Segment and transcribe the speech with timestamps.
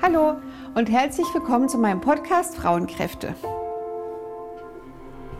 [0.00, 0.36] Hallo
[0.76, 3.34] und herzlich willkommen zu meinem Podcast Frauenkräfte.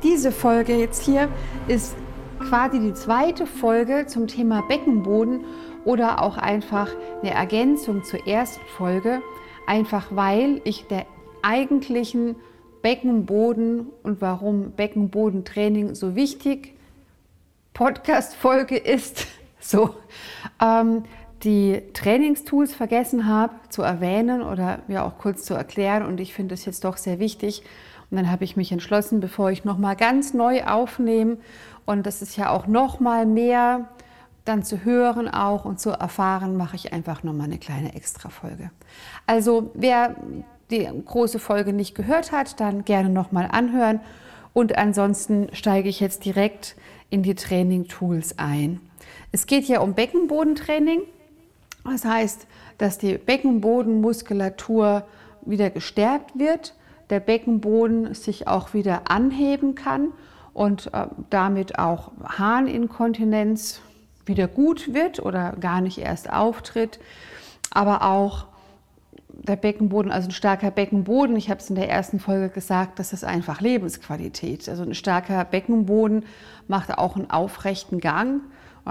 [0.03, 1.29] Diese Folge jetzt hier
[1.69, 1.95] ist
[2.41, 5.45] quasi die zweite Folge zum Thema Beckenboden
[5.85, 6.91] oder auch einfach
[7.23, 9.23] eine Ergänzung zur ersten Folge,
[9.69, 11.07] einfach weil ich der
[11.43, 12.35] eigentlichen
[12.83, 16.75] Beckenboden und warum Beckenbodentraining so wichtig
[17.75, 19.29] Podcast-Folge ist,
[19.61, 19.95] so
[20.61, 21.05] ähm,
[21.45, 26.55] die Trainingstools vergessen habe zu erwähnen oder ja auch kurz zu erklären und ich finde
[26.55, 27.63] es jetzt doch sehr wichtig.
[28.11, 31.37] Und dann habe ich mich entschlossen, bevor ich noch mal ganz neu aufnehme
[31.85, 33.89] und das ist ja auch noch mal mehr
[34.45, 38.71] dann zu hören auch und zu erfahren, mache ich einfach noch mal eine kleine Extra-Folge.
[39.27, 40.17] Also wer
[40.71, 44.01] die große Folge nicht gehört hat, dann gerne noch mal anhören
[44.55, 46.77] und ansonsten steige ich jetzt direkt
[47.11, 48.81] in die Training-Tools ein.
[49.33, 51.03] Es geht ja um Beckenbodentraining.
[51.91, 52.47] Das heißt,
[52.79, 55.05] dass die Beckenbodenmuskulatur
[55.43, 56.75] wieder gestärkt wird,
[57.11, 60.13] der Beckenboden sich auch wieder anheben kann
[60.53, 63.81] und äh, damit auch Harninkontinenz
[64.27, 67.01] wieder gut wird oder gar nicht erst auftritt,
[67.71, 68.47] aber auch
[69.29, 73.13] der Beckenboden, also ein starker Beckenboden, ich habe es in der ersten Folge gesagt, das
[73.13, 74.69] ist einfach Lebensqualität.
[74.69, 76.25] Also ein starker Beckenboden
[76.67, 78.41] macht auch einen aufrechten Gang.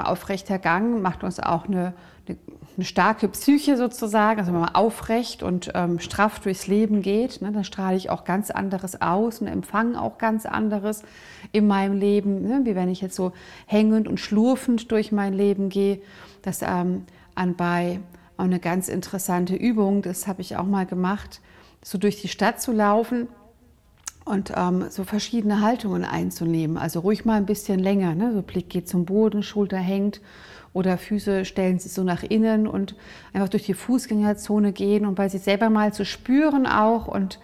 [0.05, 1.93] Aufrechter Gang macht uns auch eine,
[2.27, 2.37] eine,
[2.75, 4.39] eine starke Psyche sozusagen.
[4.39, 8.23] Also wenn man aufrecht und ähm, straff durchs Leben geht, ne, dann strahle ich auch
[8.23, 11.03] ganz anderes aus und empfange auch ganz anderes
[11.51, 13.33] in meinem Leben, ne, wie wenn ich jetzt so
[13.65, 16.01] hängend und schlurfend durch mein Leben gehe.
[16.41, 17.99] Das ähm, anbei
[18.37, 21.41] auch eine ganz interessante Übung, das habe ich auch mal gemacht,
[21.83, 23.27] so durch die Stadt zu laufen
[24.27, 26.77] und ähm, so verschiedene Haltungen einzunehmen.
[26.77, 28.15] Also ruhig mal ein bisschen länger.
[28.15, 28.33] Ne?
[28.33, 30.21] So Blick geht zum Boden, Schulter hängt
[30.73, 32.95] oder Füße stellen sich so nach innen und
[33.33, 37.39] einfach durch die Fußgängerzone gehen und bei sich selber mal zu spüren auch und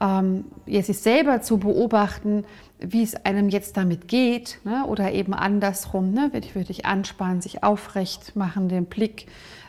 [0.00, 2.44] ähm, ja, sich selber zu beobachten,
[2.78, 4.84] wie es einem jetzt damit geht ne?
[4.86, 6.28] oder eben andersrum, ne?
[6.32, 9.26] wirklich, wirklich anspannen, sich aufrecht machen, den Blick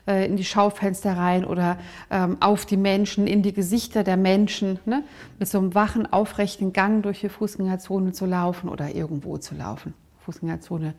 [0.07, 1.77] äh, in die Schaufenster rein oder
[2.09, 5.03] ähm, auf die Menschen, in die Gesichter der Menschen, ne?
[5.37, 9.93] mit so einem wachen, aufrechten Gang durch die Fußgängerzone zu laufen oder irgendwo zu laufen.
[10.19, 10.93] Fußgängerzone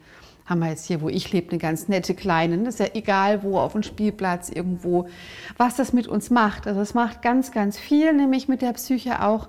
[0.47, 2.57] haben wir jetzt hier, wo ich lebe, eine ganz nette kleine.
[2.59, 5.09] Das ist ja egal, wo, auf dem Spielplatz, irgendwo,
[5.59, 6.67] was das mit uns macht.
[6.67, 9.49] Also es macht ganz, ganz viel, nämlich mit der Psyche auch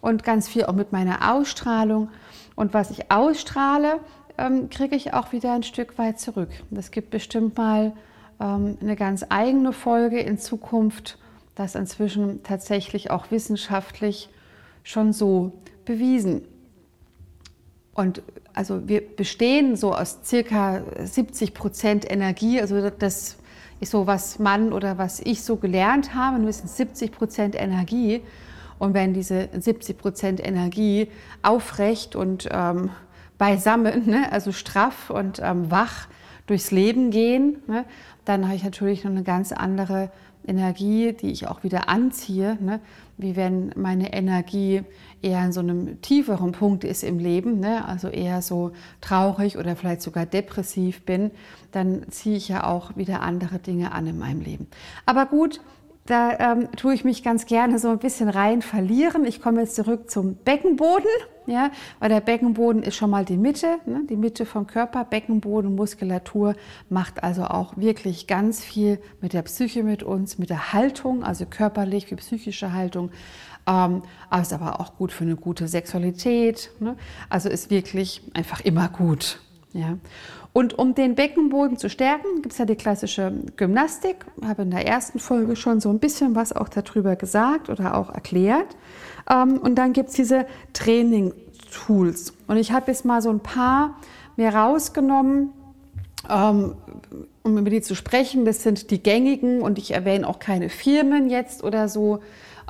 [0.00, 2.08] und ganz viel auch mit meiner Ausstrahlung.
[2.56, 4.00] Und was ich ausstrahle,
[4.38, 6.48] ähm, kriege ich auch wieder ein Stück weit zurück.
[6.70, 7.92] Das gibt bestimmt mal
[8.38, 11.18] eine ganz eigene Folge in Zukunft,
[11.54, 14.28] das inzwischen tatsächlich auch wissenschaftlich
[14.84, 15.52] schon so
[15.84, 16.42] bewiesen.
[17.94, 18.22] Und
[18.54, 23.38] also wir bestehen so aus circa 70 Prozent Energie, also das
[23.80, 28.22] ist so, was man oder was ich so gelernt habe, wir sind 70 Prozent Energie.
[28.78, 31.08] Und wenn diese 70 Prozent Energie
[31.42, 32.90] aufrecht und ähm,
[33.36, 36.06] beisammen, ne, also straff und ähm, wach
[36.48, 37.84] durchs Leben gehen, ne,
[38.24, 40.10] dann habe ich natürlich noch eine ganz andere
[40.48, 42.80] Energie, die ich auch wieder anziehe, ne?
[43.16, 44.82] wie wenn meine Energie
[45.20, 47.84] eher in so einem tieferen Punkt ist im Leben, ne?
[47.86, 51.30] also eher so traurig oder vielleicht sogar depressiv bin,
[51.72, 54.68] dann ziehe ich ja auch wieder andere Dinge an in meinem Leben.
[55.04, 55.60] Aber gut,
[56.06, 59.26] da ähm, tue ich mich ganz gerne so ein bisschen rein verlieren.
[59.26, 61.10] Ich komme jetzt zurück zum Beckenboden,
[61.48, 65.04] ja, weil der Beckenboden ist schon mal die Mitte, ne, die Mitte vom Körper.
[65.04, 66.54] Beckenboden, Muskulatur
[66.90, 71.46] macht also auch wirklich ganz viel mit der Psyche mit uns, mit der Haltung, also
[71.46, 73.10] körperlich wie psychische Haltung.
[73.66, 76.70] Ähm, aber ist aber auch gut für eine gute Sexualität.
[76.80, 76.96] Ne?
[77.30, 79.40] Also ist wirklich einfach immer gut.
[79.72, 79.96] Ja.
[80.58, 84.26] Und um den Beckenboden zu stärken, gibt es ja die klassische Gymnastik.
[84.42, 87.96] Ich habe in der ersten Folge schon so ein bisschen was auch darüber gesagt oder
[87.96, 88.66] auch erklärt.
[89.30, 92.32] Ähm, und dann gibt es diese Training-Tools.
[92.48, 94.00] Und ich habe jetzt mal so ein paar
[94.34, 95.52] mir rausgenommen,
[96.28, 96.74] ähm,
[97.44, 98.44] um über die zu sprechen.
[98.44, 102.18] Das sind die gängigen und ich erwähne auch keine Firmen jetzt oder so.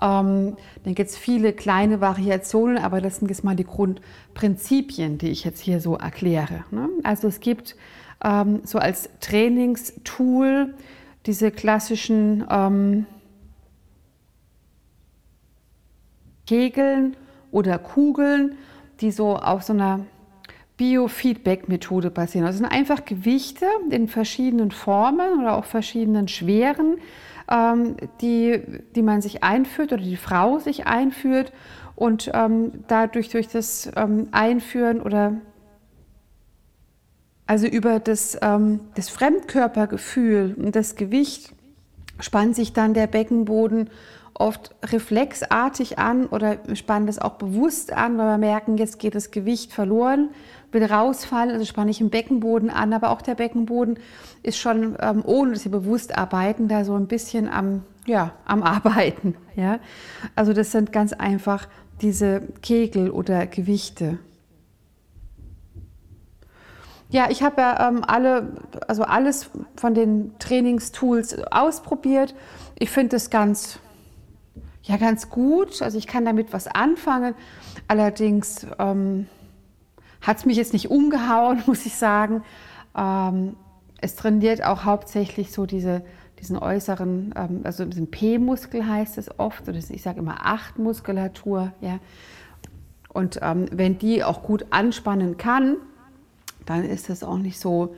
[0.00, 5.30] Ähm, dann gibt es viele kleine Variationen, aber das sind jetzt mal die Grundprinzipien, die
[5.30, 6.64] ich jetzt hier so erkläre.
[6.70, 6.88] Ne?
[7.02, 7.76] Also es gibt
[8.24, 10.74] ähm, so als Trainingstool
[11.26, 13.06] diese klassischen ähm,
[16.46, 17.16] Kegeln
[17.50, 18.56] oder Kugeln,
[19.00, 20.00] die so auf so einer
[20.78, 22.46] Biofeedback-Methode basieren.
[22.46, 26.98] Das sind einfach Gewichte in verschiedenen Formen oder auch verschiedenen Schweren,
[28.20, 28.62] die,
[28.94, 31.52] die man sich einführt oder die Frau sich einführt.
[31.96, 35.40] Und ähm, dadurch durch das ähm, Einführen oder
[37.46, 41.54] also über das, ähm, das Fremdkörpergefühl und das Gewicht
[42.20, 43.88] spannt sich dann der Beckenboden
[44.34, 49.30] oft reflexartig an oder spannen das auch bewusst an, weil wir merken, jetzt geht das
[49.30, 50.30] Gewicht verloren,
[50.70, 53.98] will rausfallen, also spanne ich den Beckenboden an, aber auch der Beckenboden
[54.42, 58.62] ist schon, ähm, ohne dass wir bewusst arbeiten, da so ein bisschen am, ja, am
[58.62, 59.34] Arbeiten.
[59.56, 59.80] Ja?
[60.34, 61.68] Also das sind ganz einfach
[62.00, 64.18] diese Kegel oder Gewichte.
[67.10, 68.52] Ja, ich habe ja ähm, alle,
[68.86, 72.34] also alles von den Trainingstools ausprobiert.
[72.78, 73.78] Ich finde es ganz,
[74.82, 75.82] ja, ganz gut.
[75.82, 77.34] Also ich kann damit was anfangen.
[77.88, 79.26] Allerdings ähm,
[80.20, 82.42] hat es mich jetzt nicht umgehauen, muss ich sagen.
[82.96, 83.56] Ähm,
[84.00, 86.02] es trainiert auch hauptsächlich so diese,
[86.40, 91.72] diesen äußeren, ähm, also diesen P-Muskel heißt es oft, oder ich sage immer Acht-Muskulatur.
[91.80, 91.98] Ja.
[93.08, 95.76] Und ähm, wenn die auch gut anspannen kann,
[96.66, 97.94] dann ist das auch nicht so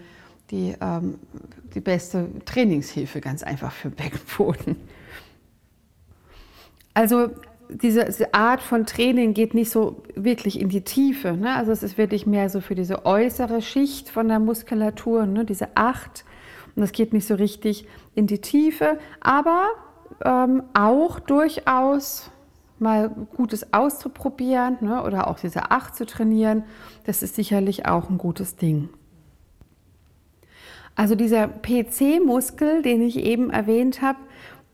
[0.50, 1.19] die, ähm,
[1.75, 4.76] die beste Trainingshilfe, ganz einfach für Beckenboden.
[7.00, 7.31] Also
[7.70, 11.32] diese, diese, Art von Training geht nicht so wirklich in die Tiefe.
[11.32, 11.55] Ne?
[11.55, 15.47] Also es ist wirklich mehr so für diese äußere Schicht von der Muskulatur, ne?
[15.47, 16.26] diese Acht.
[16.76, 19.69] Und das geht nicht so richtig in die Tiefe, aber
[20.26, 22.31] ähm, auch durchaus
[22.79, 26.64] mal Gutes auszuprobieren ne, oder auch diese Acht zu trainieren,
[27.06, 28.91] das ist sicherlich auch ein gutes Ding.
[30.97, 34.19] Also dieser PC-Muskel, den ich eben erwähnt habe,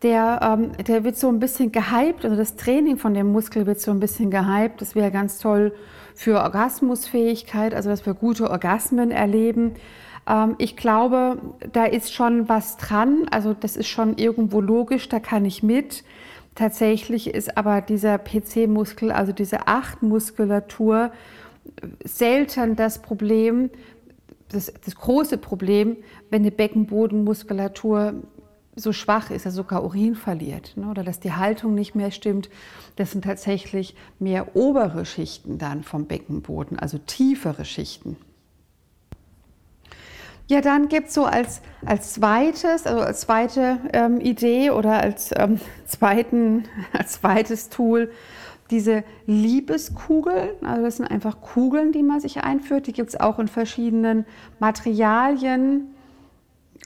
[0.03, 3.81] der, ähm, der wird so ein bisschen gehypt, also das Training von dem Muskel wird
[3.81, 4.81] so ein bisschen gehypt.
[4.81, 5.73] Das wäre ganz toll
[6.15, 9.75] für Orgasmusfähigkeit, also dass wir gute Orgasmen erleben.
[10.29, 11.39] Ähm, ich glaube,
[11.73, 16.05] da ist schon was dran, also das ist schon irgendwo logisch, da kann ich mit.
[16.55, 21.11] Tatsächlich ist aber dieser PC-Muskel, also diese Acht-Muskulatur,
[22.05, 23.71] selten das Problem,
[24.49, 25.97] das, das, große Problem,
[26.31, 28.15] wenn die Beckenbodenmuskulatur
[28.77, 32.51] so schwach ist, also sogar Urin verliert ne, oder dass die Haltung nicht mehr stimmt.
[32.97, 38.17] Das sind tatsächlich mehr obere Schichten dann vom Beckenboden, also tiefere Schichten.
[40.49, 45.33] Ja, dann gibt es so als, als zweites, also als zweite ähm, Idee oder als,
[45.37, 48.13] ähm, zweiten, als zweites Tool
[48.71, 50.65] diese Liebeskugeln.
[50.65, 52.87] Also das sind einfach Kugeln, die man sich einführt.
[52.87, 54.27] Die gibt es auch in verschiedenen
[54.59, 55.95] Materialien,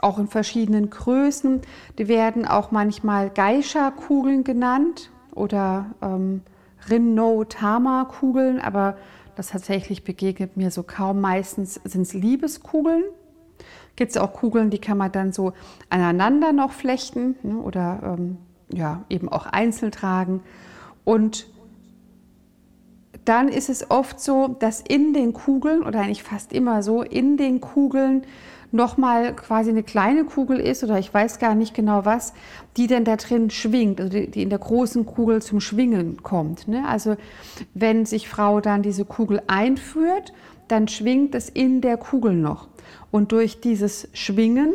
[0.00, 1.60] auch in verschiedenen Größen.
[1.98, 6.42] Die werden auch manchmal Geisha-Kugeln genannt oder ähm,
[6.88, 8.96] Rinno-Tama-Kugeln, aber
[9.36, 11.20] das tatsächlich begegnet mir so kaum.
[11.20, 13.04] Meistens sind es Liebeskugeln
[14.00, 15.52] gibt es auch Kugeln, die kann man dann so
[15.90, 18.38] aneinander noch flechten ne, oder ähm,
[18.72, 20.42] ja, eben auch einzeln tragen.
[21.04, 21.46] Und
[23.30, 27.36] dann ist es oft so, dass in den Kugeln, oder eigentlich fast immer so, in
[27.36, 28.24] den Kugeln
[28.72, 32.32] nochmal quasi eine kleine Kugel ist oder ich weiß gar nicht genau was,
[32.76, 36.66] die dann da drin schwingt, also die, die in der großen Kugel zum Schwingen kommt.
[36.66, 36.84] Ne?
[36.88, 37.16] Also
[37.72, 40.32] wenn sich Frau dann diese Kugel einführt,
[40.66, 42.66] dann schwingt es in der Kugel noch.
[43.12, 44.72] Und durch dieses Schwingen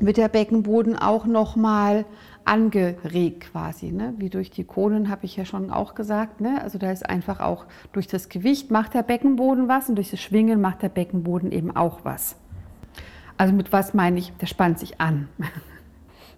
[0.00, 2.06] wird der Beckenboden auch nochmal
[2.44, 4.14] angeregt quasi, ne?
[4.18, 6.40] wie durch die Kohlen habe ich ja schon auch gesagt.
[6.40, 6.60] Ne?
[6.62, 10.20] Also da ist einfach auch durch das Gewicht macht der Beckenboden was und durch das
[10.20, 12.36] Schwingen macht der Beckenboden eben auch was.
[13.36, 15.28] Also mit was meine ich, der spannt sich an.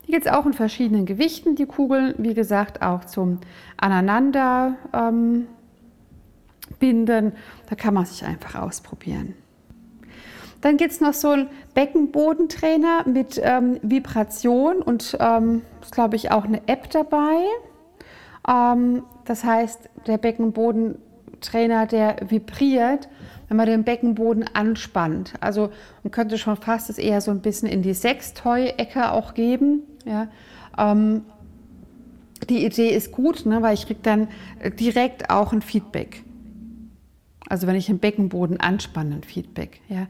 [0.07, 3.39] Die gibt es auch in verschiedenen Gewichten, die Kugeln, wie gesagt, auch zum
[3.79, 5.47] Aneinander ähm,
[6.79, 7.33] binden.
[7.71, 9.35] Da kann man sich einfach ausprobieren.
[10.65, 16.31] Dann gibt es noch so einen Beckenbodentrainer mit ähm, Vibration und ähm, ist, glaube ich,
[16.31, 17.45] auch eine App dabei.
[18.49, 23.11] Ähm, das heißt, der Beckenbodentrainer, der vibriert,
[23.49, 25.35] wenn man den Beckenboden anspannt.
[25.39, 25.69] Also
[26.03, 29.83] man könnte schon fast es eher so ein bisschen in die Sextoy-Ecke auch geben.
[30.07, 30.29] Ja.
[30.79, 31.27] Ähm,
[32.49, 34.29] die Idee ist gut, ne, weil ich kriege dann
[34.81, 36.25] direkt auch ein Feedback.
[37.49, 39.81] Also wenn ich den Beckenboden anspanne, ein Feedback.
[39.89, 40.07] Ja.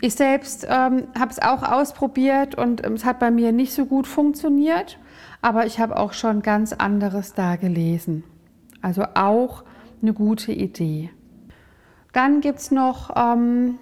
[0.00, 3.86] Ich selbst ähm, habe es auch ausprobiert und ähm, es hat bei mir nicht so
[3.86, 4.98] gut funktioniert,
[5.42, 8.22] aber ich habe auch schon ganz anderes da gelesen.
[8.82, 9.64] Also auch
[10.00, 11.10] eine gute Idee.
[12.12, 13.78] Dann gibt es noch ähm,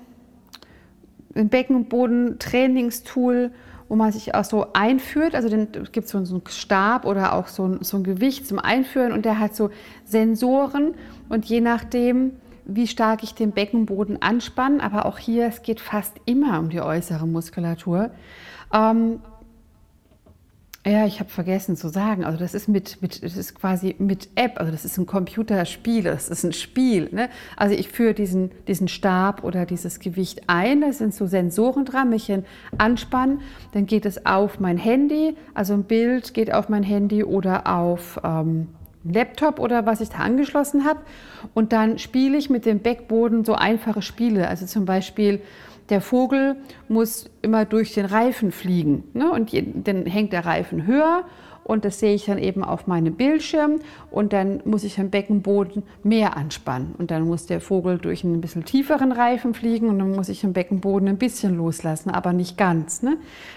[1.37, 3.53] ein Beckenboden-Trainingstool,
[3.89, 5.35] wo man sich auch so einführt.
[5.35, 9.13] Also es gibt so einen Stab oder auch so ein, so ein Gewicht zum Einführen
[9.13, 9.71] und der hat so
[10.05, 10.95] Sensoren
[11.29, 12.33] und je nachdem,
[12.65, 16.81] wie stark ich den Beckenboden anspanne, aber auch hier, es geht fast immer um die
[16.81, 18.11] äußere Muskulatur.
[18.73, 19.21] Ähm,
[20.87, 22.27] Ja, ich habe vergessen zu sagen.
[22.27, 24.61] Also das ist mit, mit, das ist quasi mit App.
[24.61, 26.03] Also das ist ein Computerspiel.
[26.03, 27.09] Das ist ein Spiel.
[27.11, 27.31] Ne?
[27.57, 30.83] Also ich führe diesen, diesen Stab oder dieses Gewicht ein.
[30.83, 32.31] Da sind so Sensoren dran, mich
[32.77, 33.41] anspannen.
[33.73, 35.39] Dann geht es auf mein Handy.
[35.55, 38.69] Also ein Bild geht auf mein Handy oder auf ähm,
[39.05, 41.01] Laptop oder was ich da angeschlossen habe.
[41.53, 44.49] Und dann spiele ich mit dem Backboden so einfache Spiele.
[44.49, 45.41] Also zum Beispiel
[45.91, 46.57] der Vogel
[46.89, 49.05] muss immer durch den Reifen fliegen.
[49.13, 49.31] Ne?
[49.31, 49.53] Und
[49.87, 51.25] dann hängt der Reifen höher
[51.65, 53.81] und das sehe ich dann eben auf meinem Bildschirm
[54.11, 58.41] und dann muss ich am Beckenboden mehr anspannen und dann muss der Vogel durch einen
[58.41, 62.57] bisschen tieferen Reifen fliegen und dann muss ich am Beckenboden ein bisschen loslassen, aber nicht
[62.57, 63.03] ganz.
[63.03, 63.17] Ne?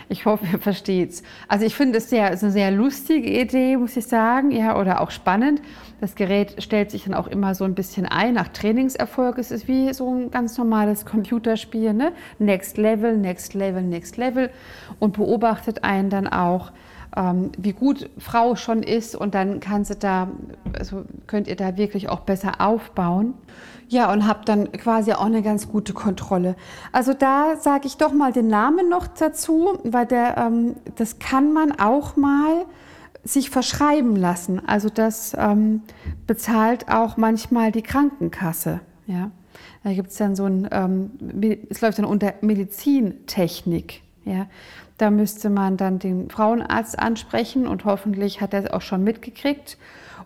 [0.10, 1.24] Ich hoffe, ihr versteht es.
[1.48, 5.12] Also ich finde es sehr, eine sehr lustige Idee, muss ich sagen, ja, oder auch
[5.12, 5.62] spannend.
[6.00, 9.38] Das Gerät stellt sich dann auch immer so ein bisschen ein nach Trainingserfolg.
[9.40, 12.12] Es ist wie so ein ganz normales Computerspiel, ne?
[12.40, 14.52] Next Level, Next Level, Next Level
[15.00, 16.72] und beobachtet einen dann auch
[17.16, 20.30] ähm, wie gut Frau schon ist und dann kann sie da,
[20.78, 23.34] also könnt ihr da wirklich auch besser aufbauen.
[23.90, 26.58] Ja, und habt dann quasi auch eine ganz gute Kontrolle.
[26.92, 31.54] Also da sage ich doch mal den Namen noch dazu, weil der, ähm, das kann
[31.54, 32.66] man auch mal
[33.24, 34.62] sich verschreiben lassen.
[34.68, 35.84] Also das ähm,
[36.26, 38.82] bezahlt auch manchmal die Krankenkasse.
[39.06, 39.32] Ja.
[39.84, 41.12] Da gibt es dann so ein, ähm,
[41.70, 44.02] es läuft dann unter Medizintechnik.
[44.28, 44.48] Ja.
[44.98, 49.78] Da müsste man dann den Frauenarzt ansprechen und hoffentlich hat er es auch schon mitgekriegt.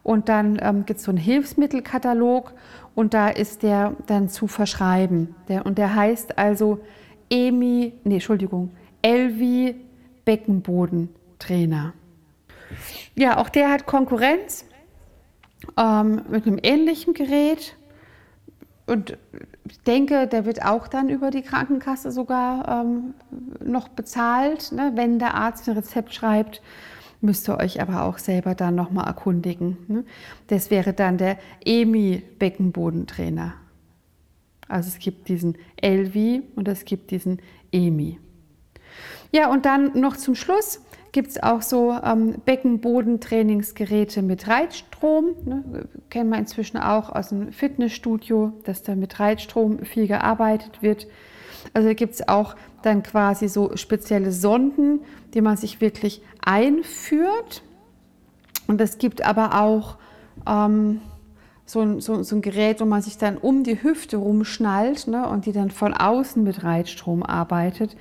[0.03, 2.53] Und dann ähm, gibt es so einen Hilfsmittelkatalog
[2.95, 5.35] und da ist der dann zu verschreiben.
[5.47, 6.79] Der, und der heißt also
[7.29, 9.75] EMI, nee, Entschuldigung, Elvi
[10.25, 11.93] Beckenbodentrainer.
[13.15, 14.65] Ja, auch der hat Konkurrenz
[15.77, 17.75] ähm, mit einem ähnlichen Gerät.
[18.87, 19.17] Und
[19.69, 23.13] ich denke, der wird auch dann über die Krankenkasse sogar ähm,
[23.63, 24.71] noch bezahlt.
[24.71, 24.91] Ne?
[24.95, 26.61] Wenn der Arzt ein Rezept schreibt,
[27.21, 29.77] müsst ihr euch aber auch selber dann nochmal erkundigen.
[29.87, 30.03] Ne?
[30.47, 33.53] Das wäre dann der EMI-Beckenbodentrainer.
[34.67, 38.19] Also es gibt diesen Elvi und es gibt diesen EMI.
[39.31, 45.35] Ja, und dann noch zum Schluss gibt es auch so ähm, Beckenbodentrainingsgeräte mit Reitstrom.
[45.45, 45.87] Ne?
[46.09, 51.07] Kennen wir inzwischen auch aus dem Fitnessstudio, dass da mit Reitstrom viel gearbeitet wird.
[51.73, 55.01] Also gibt es auch dann quasi so spezielle Sonden,
[55.33, 57.63] die man sich wirklich einführt.
[58.67, 59.97] Und es gibt aber auch
[60.47, 61.01] ähm,
[61.71, 65.27] so ein, so, so ein, Gerät, wo man sich dann um die Hüfte rumschnallt ne,
[65.27, 67.95] und die dann von außen mit Reitstrom arbeitet.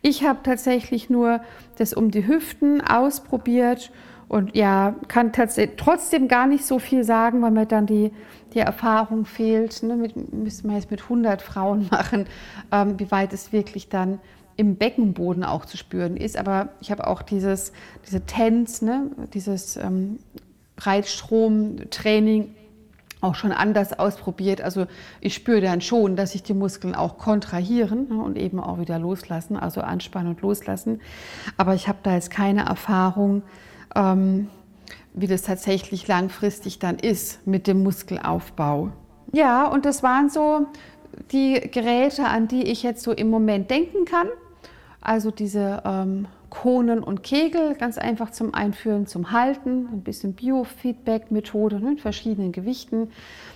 [0.00, 1.40] Ich habe tatsächlich nur
[1.76, 3.90] das um die Hüften ausprobiert
[4.28, 8.12] und ja, kann trotzdem gar nicht so viel sagen, weil mir dann die,
[8.54, 9.82] die Erfahrung fehlt.
[9.82, 12.26] Ne, mit, müsste man jetzt mit 100 Frauen machen,
[12.70, 14.20] ähm, wie weit es wirklich dann
[14.56, 16.36] im Beckenboden auch zu spüren ist.
[16.36, 17.72] Aber ich habe auch dieses,
[18.06, 20.20] diese TENS, ne, dieses ähm,
[20.78, 22.54] Reitstrom-Training
[23.26, 24.60] auch schon anders ausprobiert.
[24.60, 24.86] Also
[25.20, 28.98] ich spüre dann schon, dass sich die Muskeln auch kontrahieren ne, und eben auch wieder
[28.98, 31.00] loslassen, also anspannen und loslassen.
[31.56, 33.42] Aber ich habe da jetzt keine Erfahrung,
[33.94, 34.48] ähm,
[35.14, 38.92] wie das tatsächlich langfristig dann ist mit dem Muskelaufbau.
[39.32, 40.66] Ja, und das waren so
[41.32, 44.28] die Geräte, an die ich jetzt so im Moment denken kann.
[45.00, 51.80] Also diese ähm, Konen und Kegel, ganz einfach zum Einführen, zum Halten, ein bisschen Biofeedback-Methode
[51.80, 53.10] mit verschiedenen Gewichten.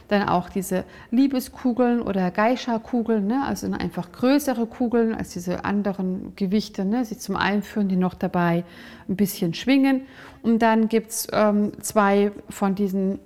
[0.09, 3.45] Dann auch diese Liebeskugeln oder Geisha-Kugeln, ne?
[3.47, 7.05] also einfach größere Kugeln als diese anderen Gewichte, ne?
[7.05, 8.65] sie zum Einführen, die noch dabei
[9.09, 10.03] ein bisschen schwingen.
[10.43, 13.21] Und dann gibt es ähm, zwei von diesen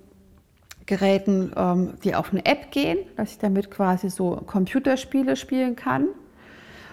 [0.85, 6.09] Geräten, ähm, die auf eine App gehen, dass ich damit quasi so Computerspiele spielen kann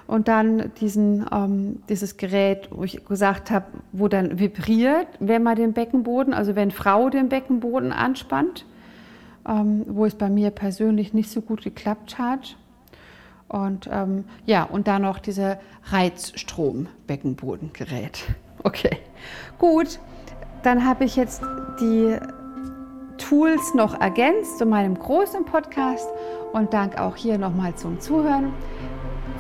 [0.07, 5.57] und dann diesen, ähm, dieses Gerät, wo ich gesagt habe, wo dann vibriert, wenn man
[5.57, 8.67] den Beckenboden, also wenn Frau den Beckenboden anspannt,
[9.49, 12.57] ähm, wo es bei mir persönlich nicht so gut geklappt hat.
[13.49, 15.59] Und ähm, ja, und dann noch diese
[15.91, 18.23] Reizstrom-Beckenbodengerät.
[18.65, 18.97] Okay,
[19.59, 19.99] gut.
[20.63, 21.43] Dann habe ich jetzt
[21.81, 22.17] die
[23.19, 26.07] Tools noch ergänzt zu meinem großen Podcast
[26.53, 28.53] und danke auch hier nochmal zum Zuhören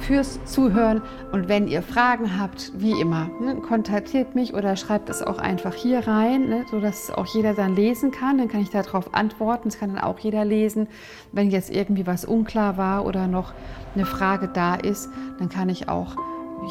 [0.02, 1.02] fürs Zuhören.
[1.32, 5.75] Und wenn ihr Fragen habt, wie immer, ne, kontaktiert mich oder schreibt es auch einfach
[5.75, 8.38] hier rein, ne, sodass auch jeder dann lesen kann.
[8.38, 9.68] Dann kann ich darauf antworten.
[9.68, 10.88] Das kann dann auch jeder lesen.
[11.32, 13.52] Wenn jetzt irgendwie was unklar war oder noch
[13.94, 16.16] eine Frage da ist, dann kann ich auch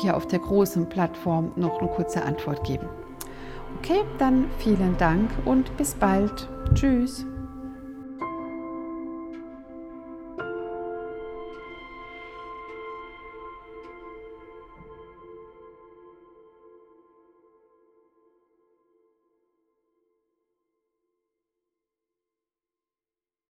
[0.02, 2.88] hier auf der großen Plattform noch eine kurze Antwort geben.
[3.78, 6.48] Okay, dann vielen Dank und bis bald.
[6.74, 7.26] Tschüss.